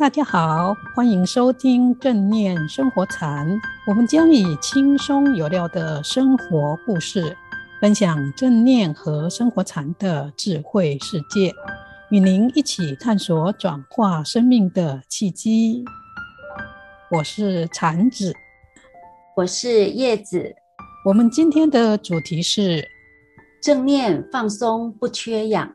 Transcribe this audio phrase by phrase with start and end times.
[0.00, 3.60] 大家好，欢迎收听正念生活禅。
[3.86, 7.36] 我们将以轻松有料的生活故事，
[7.82, 11.52] 分享正念和生活禅的智慧世界，
[12.08, 15.84] 与您一起探索转化生命的契机。
[17.10, 18.32] 我是禅子，
[19.36, 20.54] 我是叶子。
[21.04, 22.88] 我们今天的主题是
[23.62, 25.70] 正念放松不缺氧。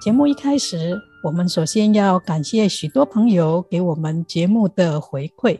[0.00, 5.58] 节目一开始，我们首先要感谢许多朋友给我们节目的回馈。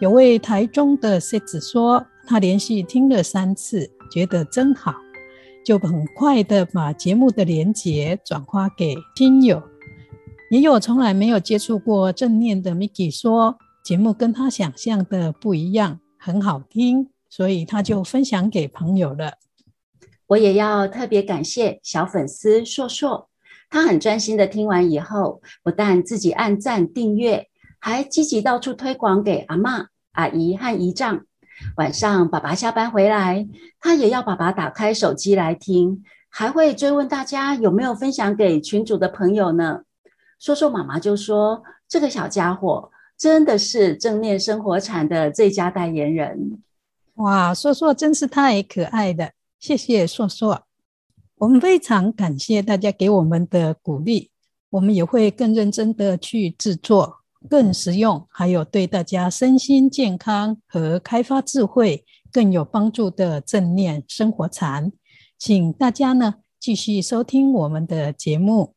[0.00, 4.92] 有位台中的 C 子说，他连续听了三次，觉得真好，
[5.64, 9.62] 就很快的把节目的连结转发给听友。
[10.50, 19.34] 也有从来没有接触过正念的 Miki 说，节目跟他想象的不一样，很好听，所以他就分享给朋友了。
[20.26, 23.28] 我也要特别感谢小粉丝硕硕。
[23.68, 31.24] 他很专心的听完以后，不但自己按赞订阅，还积极到处推广给阿嬷、阿姨和姨丈。
[31.76, 33.48] 晚上爸爸下班回来，
[33.80, 39.80] 他也要爸爸打开手机来听，还会追问大家有没有分享给群主的朋友呢。
[40.38, 46.62] 说说妈妈就说：“这个小家伙真的是正念生活产的最佳代言人。”
[47.16, 50.65] 哇，硕硕真是太可爱了，谢谢硕硕。
[51.38, 54.30] 我们非常感谢大家给我们的鼓励，
[54.70, 57.16] 我们也会更认真的去制作
[57.50, 64.90] 更实用，还有对大家身心健康和开发智慧更有帮助的正念生活禅。
[65.38, 68.72] 请大家呢继续收听我们的节目。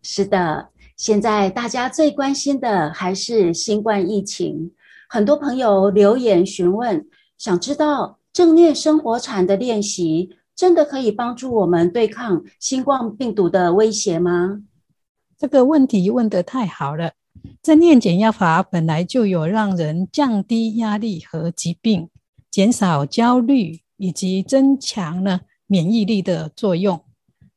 [0.00, 4.72] 是的，现在大家最关心的还是新冠疫情，
[5.10, 10.30] 很多朋友留言询问，想知道正念生活禅的练习。
[10.62, 14.62] 真的可以帮助我们对抗新冠病毒的威胁吗？
[15.36, 17.14] 这个问题问得太好了。
[17.60, 22.08] 正念减压法本来就有让人降低压力和疾病、
[22.48, 27.02] 减少焦虑以及增强了免疫力的作用。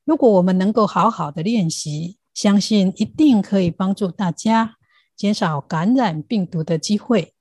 [0.03, 4.78] 如果我们能够好好的练习，相信一定可以帮助大家
[5.16, 7.34] 减少感染病毒的机会。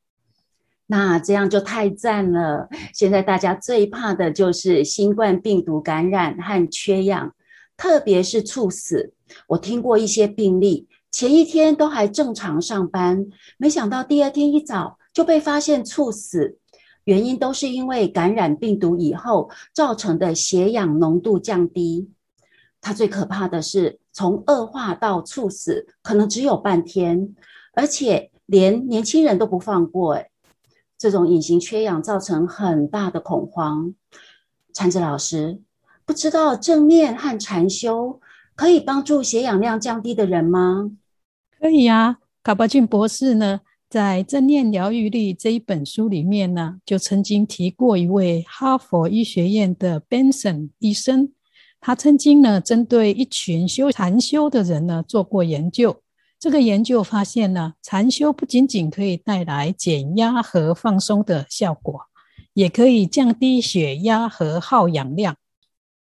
[0.87, 2.69] 那这样就太赞了！
[2.93, 7.35] 现在大家最怕的就是新冠病毒感染和缺氧，
[7.77, 9.15] 特别是猝死。
[9.49, 16.59] 我听过一些病例，前一天都还正常上班，没想到第二天一早就被发现猝死，
[17.05, 22.11] 原因都是因为感染病毒以后造成的血氧浓度降低。
[22.83, 27.35] 它最可怕的是，从恶化到猝死可能只有半天，
[27.73, 30.31] 而且连年轻人都不放过，诶
[31.05, 33.93] 这种隐形缺氧造成很大的恐慌。
[34.73, 35.61] 禅子老师，
[36.07, 38.19] 不知道正念和禅修
[38.57, 40.93] 可以帮助血氧量降低的人吗？
[41.61, 43.61] 可以啊，卡巴金博士呢，
[43.91, 51.35] 在《正念疗愈力》这一本书里面呢，就曾经提过一位哈佛医学院的 Benson 医生，
[51.83, 56.01] 他曾经呢，针对一群修禅修的人呢，做过研究。
[56.45, 62.03] 这个研究发现呢，禅修不仅仅可以带来减压和放松的效果，
[62.53, 65.39] 也可以降低血压和耗氧量。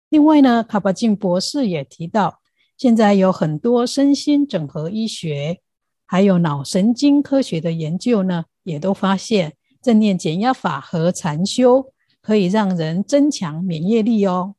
[0.08, 2.40] 另外呢，卡巴金博士也提到，
[2.76, 5.60] 现在有很多身心整合医学，
[6.06, 14.56] 还有脑神经科学的研究呢，也都发现正念减压法和禅修可以让人增强免疫力哦。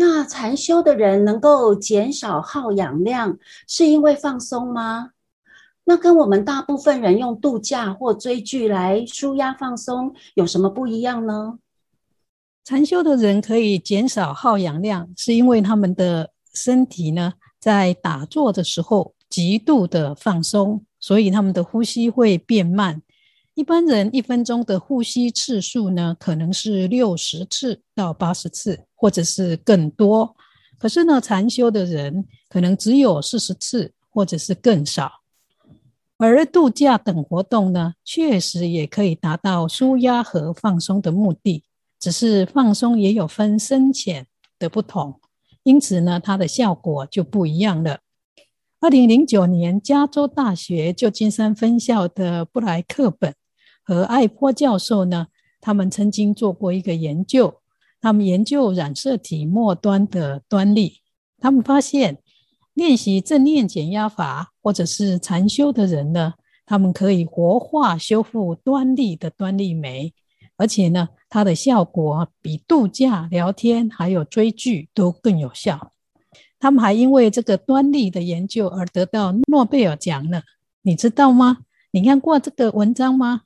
[0.00, 3.36] 那禅修的人能够减少耗氧量，
[3.66, 5.10] 是因为放松吗？
[5.82, 11.58] 那跟我们大部分人用度假或追剧来舒压放松有什么不一样呢？
[12.62, 23.02] 禅修的人可以减少耗氧量，是因为他们的身体呢，在打坐的时候极度的放松，所以他们的呼吸会变慢。
[23.58, 30.36] 一般人一分钟的呼吸次数呢，可能是六十次到八十次，或者是更多。
[30.78, 35.10] 可是呢，禅修的人可能只有四十次，或者是更少。
[36.18, 41.64] 而度假等活动呢，确实也可以达到舒压和放松的目的，
[41.98, 44.28] 只是放松也有分深浅
[44.60, 45.20] 的不同，
[45.64, 47.98] 因此呢，它的效果就不一样了。
[48.78, 53.34] 二零零九年，加州大学旧金山分校的布莱克本。
[53.88, 55.28] 和艾波教授呢，
[55.62, 57.62] 他们曾经做过一个研究，
[58.02, 61.00] 他们研究染色体末端的端粒，
[61.40, 62.18] 他们发现
[62.74, 66.34] 练习正念减压法或者是禅修的人呢，
[66.66, 70.12] 他们可以活化修复端粒的端粒酶，
[70.58, 75.92] 而且呢，它的效果比度假、聊天还有追剧都更有效。
[76.60, 80.42] 他们还因为这个端粒的研究而得到诺贝尔奖呢。
[80.82, 81.60] 你知道吗？
[81.92, 83.40] 你看过这个文章吗？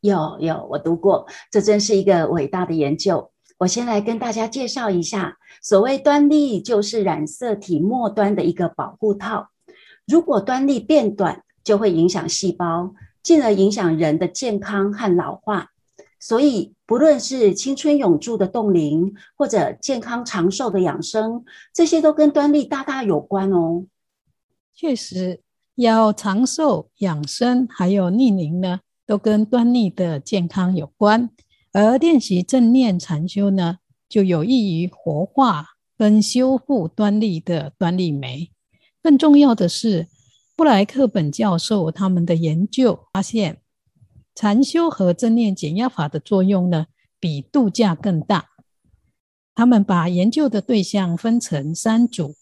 [0.00, 3.30] 有有，我读过，这真是一个伟大的研究。
[3.58, 9.48] 我先来跟大家介绍一下，所谓端粒就是染色体末端的一个保护套。
[10.06, 15.70] 如果端粒变短，就会影响细胞，进而影响人的健康和老化。
[16.20, 23.84] 所以，不论是青春永驻的冻龄，或者健康长寿的养生，这些都跟端粒大大有关哦。
[24.74, 25.40] 确实，
[25.74, 31.30] 要长寿养生，还有逆龄呢，都跟端粒的健康有关。
[31.72, 35.66] 而练习正念禅修呢，就有益于活化
[35.96, 38.50] 跟修复端粒的端粒酶。
[39.02, 40.08] 更重要的是，
[40.54, 43.62] 布莱克本教授他们的研究发现。
[44.34, 46.86] 禅修和正念减压法的作用呢，
[47.18, 48.50] 比度假更大。
[49.54, 52.34] 他们把研究的对象分成三组，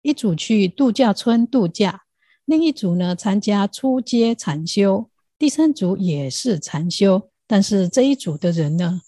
[0.00, 2.04] 一组去度假村度假，
[2.46, 5.10] 另一组呢参加初阶禅修，
[5.42, 7.28] 第三组也是禅修。
[7.48, 9.02] 但是这一组的人呢，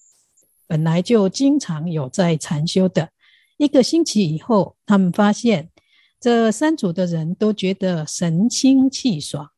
[0.67, 3.11] 本来就经常有在禅修的。
[3.57, 5.71] 一个星期以后，他们发现
[6.19, 9.51] 这三组的人都觉得神清气爽。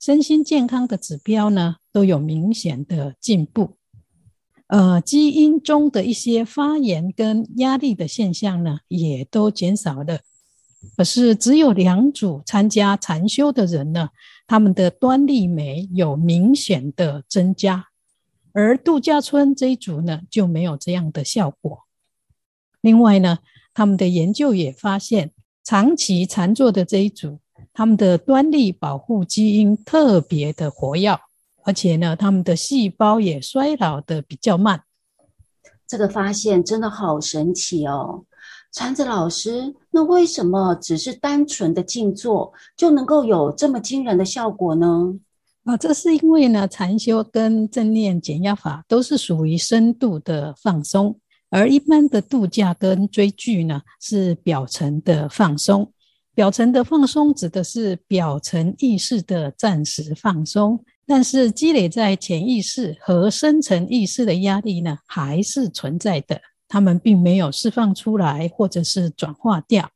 [0.00, 3.76] 身心健康的指标呢，都有明显的进步。
[4.66, 10.18] 呃，基因中的一些发炎跟压力的现象呢，也都减少了。
[10.96, 14.08] 可是只有两组参加禅修的人呢，
[14.46, 17.88] 他们的端粒酶有明显的增加，
[18.52, 21.84] 而度假村这一组呢，就没有这样的效果。
[22.80, 23.38] 另外呢，
[23.72, 25.32] 他们的研究也发现，
[25.62, 27.38] 长期禅坐的这一组。
[27.72, 31.18] 他们的端粒保护基因特别的活跃，
[31.64, 34.84] 而且呢，他们的细胞也衰老的比较慢。
[35.86, 38.24] 这个发现真的好神奇哦！
[38.74, 45.14] 禅子老师，那为什么只是单纯的静坐就能够有这么惊人的效果呢？
[45.62, 51.16] 啊，这是因为呢，禅修跟正念减压法都是属于深度的放松，
[51.50, 55.92] 而一般的度假跟追剧呢，是表层的放松。
[56.34, 66.40] 表层的放松指的是表层意识的暂时放松，但是积累在潜意识和深层意识的压力呢，还是存在的。
[66.68, 69.90] 他们并没有释放出来，或者是转化掉。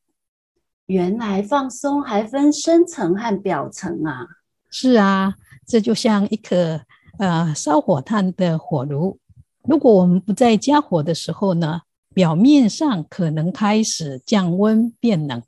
[0.87, 4.27] 原来放松还分深层和表层啊！
[4.71, 5.35] 是啊，
[5.67, 6.81] 这就像一颗
[7.19, 9.19] 呃烧火炭的火炉，
[9.63, 11.83] 如果我们不再加火的时候呢，
[12.15, 15.43] 表面上可能开始降温变冷。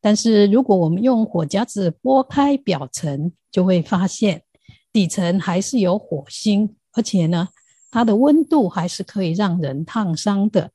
[0.00, 4.42] 但是，如果我们用火夹子拨开表层，就会发现
[4.92, 7.48] 底层还是有火星，而且呢，
[7.90, 10.70] 它的温度还是可以让人烫伤的。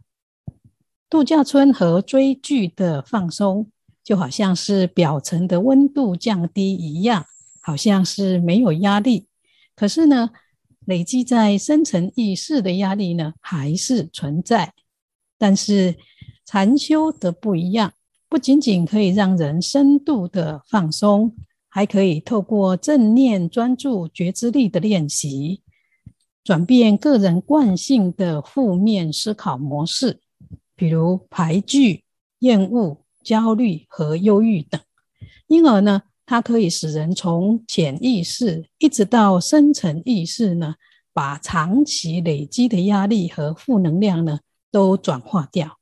[1.09, 3.69] 度假村和追剧的放松，
[4.03, 7.25] 就好像是表层的温度降低一样，
[7.61, 9.27] 好像是没有压力。
[9.75, 10.31] 可是呢，
[10.85, 14.73] 累积在深层意识的压力呢，还是存在。
[15.37, 15.95] 但是
[16.45, 17.93] 禅修的不一样。
[18.27, 21.33] 不仅仅可以让人深度的放松，
[21.69, 25.61] 还可以透过正念专注觉知力的练习，
[26.45, 30.19] 转变个人惯性的负面思考模式，
[30.75, 32.03] 比如排拒、
[32.39, 34.79] 厌恶、焦虑和忧郁等。
[35.47, 40.75] 因而呢，它可以使人从潜意识一直到深层意识呢，
[41.11, 44.37] 把长期累积的压力和负能量呢，
[44.71, 45.79] 都转化掉。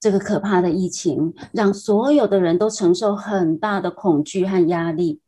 [0.00, 5.20] 这个可怕的疫情让所有的人都承受很大的恐惧和压力。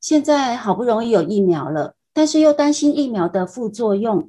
[0.00, 4.28] 现在好不容易有疫苗了，但是又担心疫苗的副作用。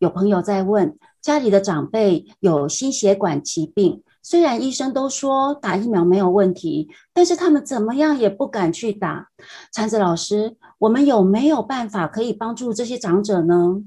[0.00, 9.28] 有朋友在问，家里的长辈有心血管疾病，虽然医生都说打疫苗没有问题，但是他们怎么样也不敢去打。
[9.72, 13.84] 禅子老师，我们有没有办法可以帮助这些长者呢？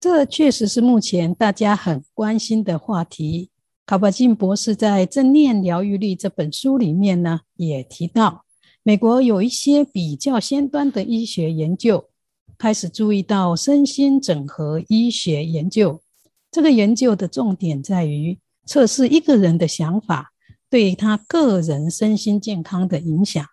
[0.00, 3.50] 这确实是目前大家很关心的话题。
[3.86, 8.44] 卡巴金博士在《正念疗愈力》这本书里面呢，也提到，
[8.88, 12.08] 美国有一些比较先端的医学研究，
[12.56, 16.00] 开始注意到身心整合医学研究。
[16.50, 20.32] 这个研究的重点在于测试一个人的想法
[20.70, 23.44] 对他个人身心健康的影响。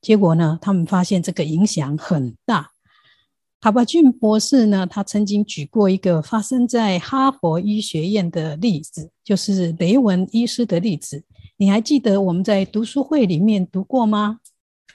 [0.00, 2.70] 结果呢，他们发现这个影响很大。
[3.60, 11.24] 卡巴俊博士呢，他曾经举过一个发生在哈佛医学院的例子，就是雷文医师的例子。
[11.56, 14.38] 你还记得我们在读书会里面读过吗？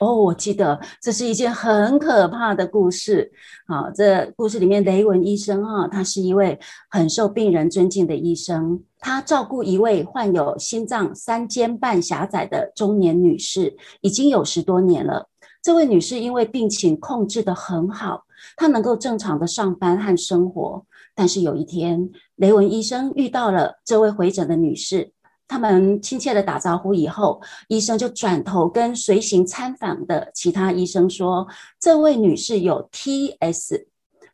[0.00, 3.30] 哦，我记得，这是一件很可怕的故事。
[3.68, 15.28] 好，这故事里面雷文医生啊，他是一位很受病人尊敬的医生，他照顾一位患有心脏三尖瓣狭窄的中年女士，已经有十多年了。
[15.62, 18.24] 这位女士因为病情控制得很好，
[18.56, 20.82] 她能够正常的上班和生活。
[21.14, 25.12] 但是有一天，雷文医生遇到了这位回诊的女士，
[25.50, 31.44] 他们亲切的打招呼以后，医生就转头跟随行参访的其他医生说
[31.80, 33.84] ：“这位女士有 TS。”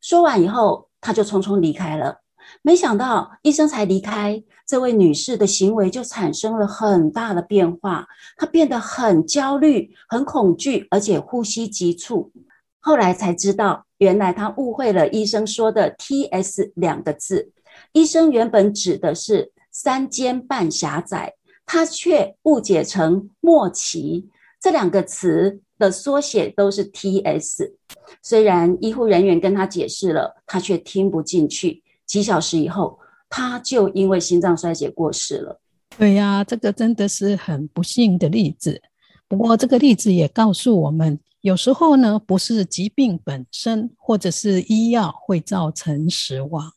[0.02, 2.18] 说完以后，他就匆匆离开了。
[2.61, 8.06] 没想到，医生才离开，这位女士的行为就产生了很大的变化。
[8.37, 12.30] 她变得很焦虑、很恐惧，而且呼吸急促。
[12.78, 17.52] 后来才知道，原来她误会了医生说的 “TS” 两个字。
[17.92, 21.35] 医生原本指的是三尖瓣狭窄，
[21.66, 24.26] 他却误解成末期。
[24.59, 27.75] 这两个词的缩写都是 “TS”。
[28.23, 31.83] 虽然医护人员跟他解释了，他却听不进去。
[32.06, 35.61] 几小时以后，他就因为心脏衰竭过世了。
[35.99, 38.80] 对呀，这个真的是很不幸的例子。
[39.28, 46.73] 不过，这个例子也告诉我们，有时候呢，不是疾病本身或者是医药会造成死亡，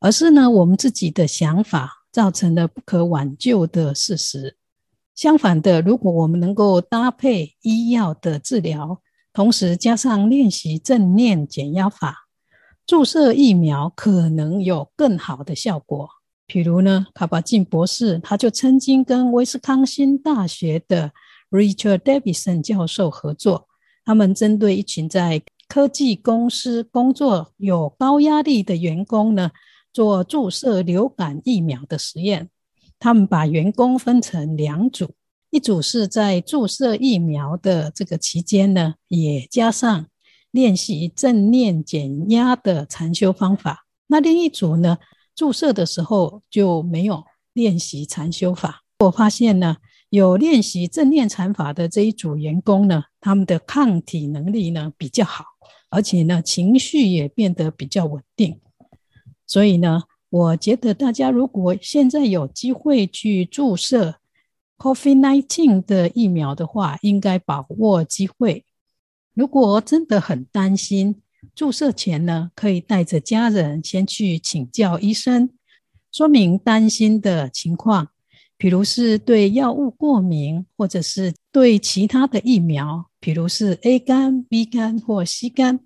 [0.00, 4.56] 而是呢，我们自己的想法造成了不可挽救的事实。
[5.14, 9.00] 相反的，如果我们能够搭配医药的治疗，
[9.32, 12.26] 同时加上练习正念减压法。
[12.86, 16.08] 注射疫苗可能有更好的效果，
[16.48, 21.12] 譬如呢，卡巴金博士他就曾经跟威斯康星大学的
[21.50, 23.68] Richard Davidson 教授合作，
[24.04, 29.52] 他们针对一群在科技公司工作有高压力的员工呢，
[29.92, 32.48] 做注射流感疫苗的实验。
[32.98, 35.10] 他们把员工分成两组，
[35.50, 40.06] 一组是在注射疫苗的这个期间呢，也加上。
[40.52, 43.86] 练习正念减压的禅修方法。
[44.08, 44.98] 那另一组呢，
[45.32, 48.82] 注射的时候就没有练习禅修法。
[48.98, 49.76] 我发现呢，
[50.08, 55.44] 有练习正念禅法的这一组员工呢，他们的抗体能力呢比较好，
[55.88, 58.60] 而且呢情绪也变得比较稳定。
[59.50, 64.14] 所以呢，我觉得大家如果现在有机会去注射
[64.78, 68.64] COVID-19 的疫苗的话，应该把握机会。
[69.34, 71.20] 如果真的很担心，
[71.52, 75.50] 注射前呢，可以带着家人先去请教医生，
[76.12, 78.10] 说明担心的情况，
[78.56, 85.80] 比如是对药物过敏，或者是对其他的疫苗，比如是 A 肝、B 肝或 C 肝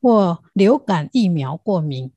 [0.00, 2.12] 或流感疫苗过敏。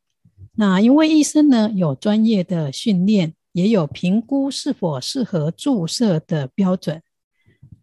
[0.56, 7.02] 那因为医生呢有专业的训练，也有评估是否适合注射的标准。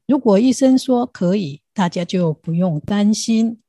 [0.06, 3.60] 如果医生说可以，大家就不用担心。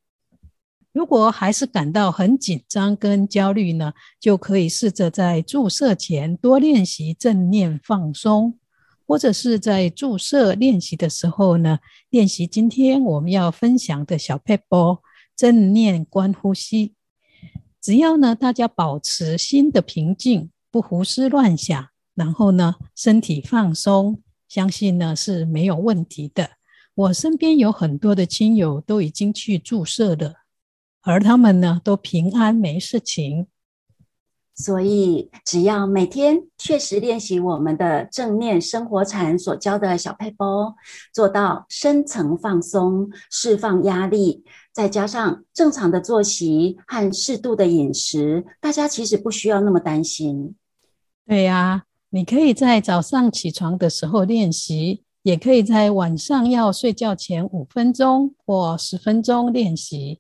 [0.92, 8.58] 如果还是感到很紧张跟焦虑呢，就可以试着在注射前多练习正念放松，
[9.08, 11.80] 或者是在注射练习的时候呢，
[12.10, 14.98] 练习今天我们要分享的小撇步
[15.36, 16.96] 正念观呼吸。
[17.82, 24.22] 只要呢，大家保持心的平静，不胡思乱想，然后呢，身体放松。
[24.48, 26.50] 相信呢是没有问题的。
[26.96, 30.34] 我身边有很多的亲友都已经去注射了，
[31.02, 33.46] 而他们呢都平安没事情。
[34.56, 40.74] 所以只要每天确实练习我们的正念生活禅所教的小撇步，
[41.14, 44.44] 做到深层放松、释放压力，
[44.80, 50.56] 再加上正常的作息和适度的饮食，大家其实不需要那么担心。
[51.28, 51.84] 对呀。
[52.12, 60.20] 你可以在早上起床的时候练习，也可以在晚上要睡觉前五分钟或十分钟练习，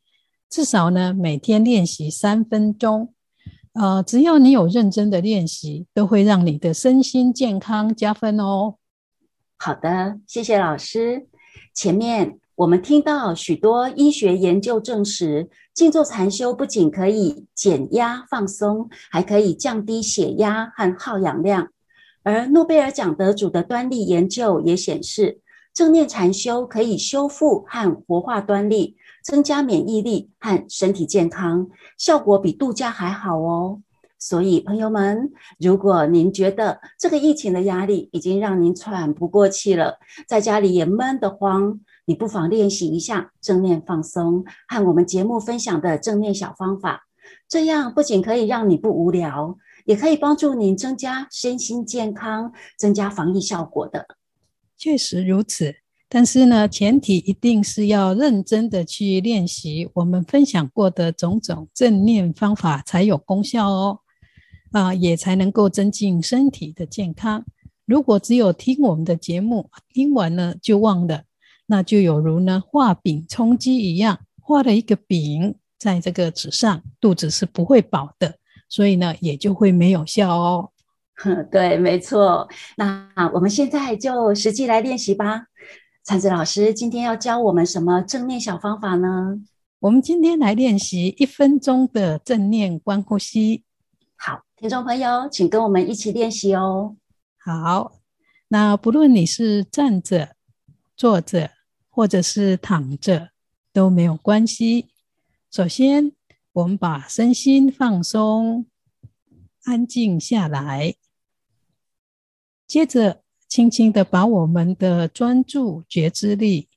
[0.50, 3.13] 至少呢每天练习三分钟。
[3.74, 8.75] 呃，只要你有认真的练习，都会让你的身心健康加分哦。
[9.58, 11.28] 好的，谢谢老师。
[11.74, 21.70] 前面我们听到许多医学研究证实，静坐禅修不仅可以减压放松，还可以降低血压和耗氧量。
[22.22, 25.39] 而诺贝尔奖得主的端粒研究也显示，
[25.74, 31.66] 正念禅修可以修复和活化端粒，增加免疫力和身体健康，
[31.98, 33.80] 效果比度假还好哦。
[34.22, 39.98] 所以，朋友们，如果您觉得这个疫情的压力已经让您喘不过气了，
[40.28, 47.04] 在家里也闷得慌，你不妨练习一下正念放松和我们节目分享的正念小方法，
[47.48, 49.56] 这样不仅可以让你不无聊。
[49.86, 54.08] 也可以帮助你增加身心健康，增加防疫效果的。
[54.75, 55.75] 确实如此，
[56.08, 64.00] 但是呢，前提一定是要认真的去练习我们分享过的种种正念方法才有功效哦。
[64.72, 67.46] 啊，也才能够增进身体的健康。
[67.86, 71.24] 如果只有听我们的节目，听完了就忘了，
[71.69, 78.35] 那就有如呢画饼充饥一样，画了一个饼在这个纸上，肚子是不会饱的，
[78.67, 80.71] 所以呢也就会没有效哦。
[81.51, 82.49] 对，没错。
[82.77, 85.45] 那我们现在就实际来练习吧。
[86.03, 89.39] 灿子老师今天要教我们什么正念小方法呢？
[89.79, 93.63] 我们今天来练习一分钟的正念观呼吸。
[94.15, 96.95] 好，听众朋友，请跟我们一起练习哦。
[97.38, 97.93] 好，
[98.47, 100.35] 那不论你是站着、
[100.97, 101.51] 坐着，
[102.00, 103.32] 或者是躺着，
[103.74, 104.88] 都没有关系。
[105.51, 106.13] 首先，
[106.53, 108.68] 我们把身心放松，
[109.65, 110.96] 安静下来。
[112.65, 116.70] 接着，轻轻的把我们的专注觉知力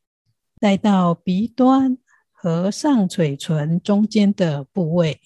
[0.58, 1.98] 带到鼻端
[2.32, 5.20] 和上嘴唇中间的部位。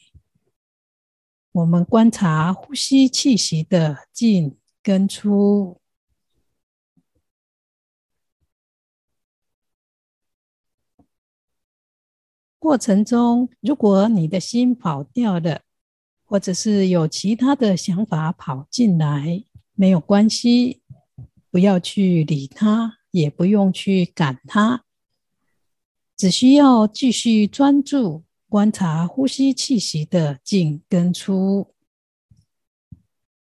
[1.53, 5.81] 我们观察呼吸气息的进跟出。
[12.67, 15.61] 过程中，如果你的心跑掉了，
[16.25, 19.45] 或者是有其他的想法跑进来，
[19.77, 20.83] 没有关系，
[21.49, 24.83] 不要去理它，也不用去赶它，
[26.17, 31.73] 只需要继续专注观察呼吸气息的进跟出。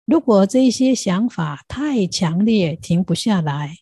[0.06, 3.78] 如果这些想法太强烈，停不下来，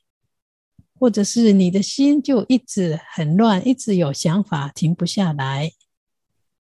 [1.01, 5.71] 或者是你的心就一直很乱，一直有想法停不下来，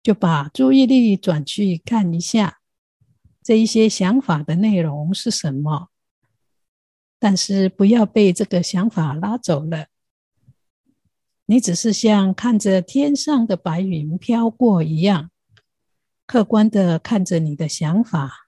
[0.02, 2.60] 就把注意力转去看一下。
[3.44, 5.90] 这一些想法的内容是什么？
[7.20, 9.88] 但是不要被这个想法拉走了。
[11.48, 15.30] 你只是像看着天上的白云飘过一样，
[16.26, 18.48] 客观的看着你的想法。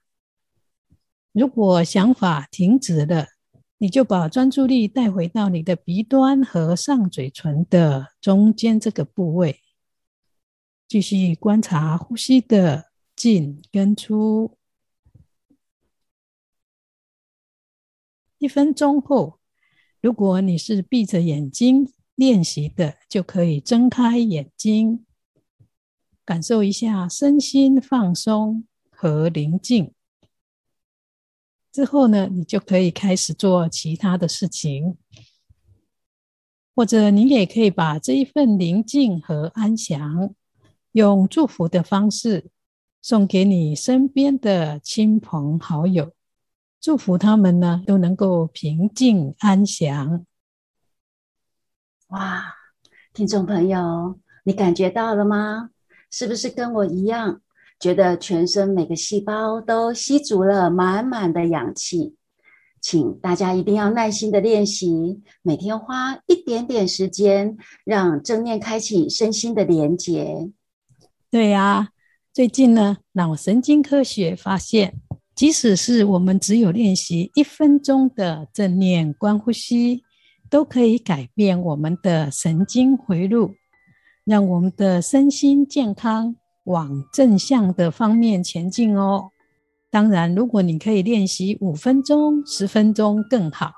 [1.32, 3.33] 如果想法停止了，
[3.84, 9.60] 你就把专注力带回到你的鼻端和上嘴唇的中间这个部位，
[10.88, 14.56] 继续观察呼吸的进跟出。
[18.38, 19.38] 一分钟后，
[20.00, 25.04] 如果你是闭着眼睛练习的，就可以睁开眼睛，
[26.24, 29.93] 感受一下身心放松和宁静。
[31.74, 34.96] 之后呢，你就可以开始做其他的事情，
[36.72, 40.32] 或者你也可以把这一份宁静和安详，
[40.92, 42.48] 用祝福的方式
[43.02, 46.12] 送给你身边的亲朋好友。
[46.80, 50.24] 祝福他们呢，都能够平静安详。
[52.10, 52.54] 哇，
[53.12, 55.70] 听众朋友，你感觉到了吗？
[56.08, 57.40] 是不是跟我一样，
[57.84, 62.14] 觉得全身每个细胞都吸足了满满的氧气？
[62.80, 70.48] 请大家一定要耐心的练习，每天花一点点时间，让正念开启身心的连结。
[71.30, 71.90] 对呀，
[72.32, 74.94] 最近呢，脑神经科学发现。
[75.34, 80.04] 即使是我们只有练习一分钟的正念观呼吸，
[80.48, 83.50] 都可以改变我们的神经回路，
[84.24, 89.30] 让我们的身心健康往正向的方面前进哦。
[89.90, 93.72] 当然，如果你可以练习五分钟、十分钟更好。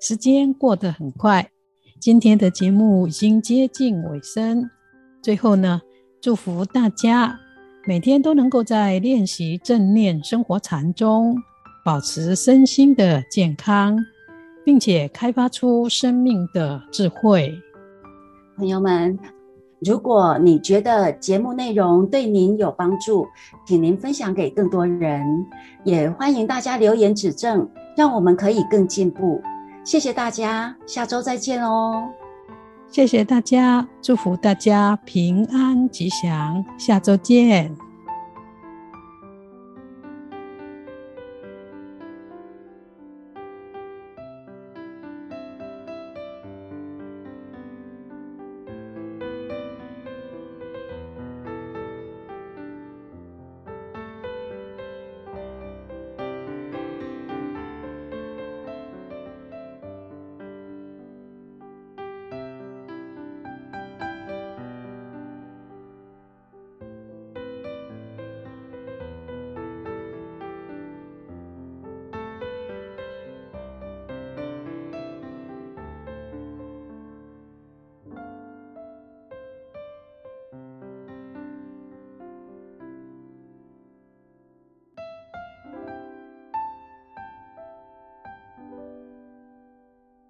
[0.00, 1.50] 时间过得很快，
[2.00, 4.70] 今天的节目已经接近尾声。
[5.22, 5.80] 最后呢，
[6.20, 7.38] 祝福大家。
[7.86, 11.34] 每天都能够在练习正念生活禅中，
[11.82, 13.96] 保持身心的健康，
[14.62, 17.58] 并且开发出生命的智慧。
[18.56, 19.18] 朋友们，
[19.80, 23.26] 如果你觉得节目内容对您有帮助，
[23.64, 25.22] 请您分享给更多人，
[25.84, 29.40] 也欢迎大家留言指正，让我们可以更进步。
[29.84, 32.08] 谢谢大家，下周再见哦。
[32.90, 37.87] 谢谢大家，祝福大家平安吉祥，下周见。